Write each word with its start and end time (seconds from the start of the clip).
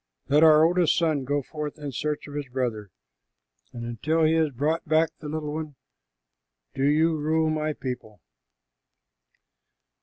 Let 0.29 0.41
our 0.43 0.63
oldest 0.65 0.97
son 0.97 1.25
go 1.25 1.43
forth 1.43 1.77
in 1.77 1.91
search 1.91 2.27
of 2.27 2.33
his 2.33 2.47
brother, 2.49 2.89
and 3.71 3.85
until 3.85 4.23
he 4.23 4.33
has 4.33 4.49
brought 4.49 4.83
back 4.89 5.11
the 5.19 5.29
little 5.29 5.53
one, 5.53 5.75
do 6.73 6.83
you 6.85 7.15
rule 7.15 7.51
my 7.51 7.73
people." 7.73 8.19